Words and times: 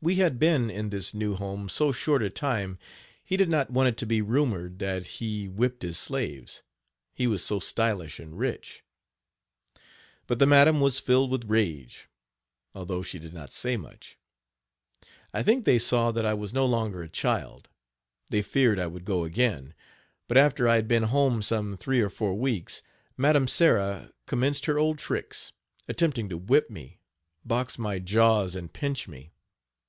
We 0.00 0.14
had 0.14 0.38
been 0.38 0.70
in 0.70 0.90
this 0.90 1.12
new 1.12 1.34
home 1.34 1.68
so 1.68 1.90
short 1.90 2.22
a 2.22 2.30
time 2.30 2.78
he 3.24 3.36
did 3.36 3.48
not 3.48 3.72
want 3.72 3.88
it 3.88 3.96
to 3.96 4.06
be 4.06 4.22
rumored 4.22 4.78
that 4.78 5.04
he 5.18 5.48
whipped 5.48 5.82
his 5.82 5.98
slaves, 5.98 6.62
he 7.16 7.26
was 7.26 7.42
so 7.44 7.58
stylish 7.58 8.20
and 8.20 8.38
rich. 8.38 8.84
But 10.28 10.38
the 10.38 10.46
madam 10.46 10.78
was 10.78 11.00
filled 11.00 11.32
with 11.32 11.50
rage, 11.50 12.08
although 12.76 13.02
she 13.02 13.18
did 13.18 13.34
not 13.34 13.50
say 13.50 13.76
much. 13.76 14.16
I 15.34 15.42
think 15.42 15.64
they 15.64 15.80
saw 15.80 16.12
that 16.12 16.24
I 16.24 16.32
was 16.32 16.54
no 16.54 16.64
longer 16.64 17.02
a 17.02 17.08
child 17.08 17.68
they 18.30 18.40
feared 18.40 18.78
I 18.78 18.86
would 18.86 19.04
go 19.04 19.24
again. 19.24 19.74
But 20.28 20.36
after 20.36 20.68
I 20.68 20.76
had 20.76 20.86
been 20.86 21.02
home 21.02 21.42
some 21.42 21.76
three 21.76 22.00
or 22.00 22.08
four 22.08 22.36
weeks, 22.36 22.84
Madam 23.16 23.48
Sarah 23.48 24.12
commenced 24.26 24.66
her 24.66 24.78
old 24.78 24.98
tricks 24.98 25.52
attempting 25.88 26.28
to 26.28 26.38
whip 26.38 26.70
me, 26.70 27.00
box 27.44 27.80
my 27.80 27.98
jaws 27.98 28.54
and 28.54 28.72
pinch 28.72 29.08
me. 29.08 29.32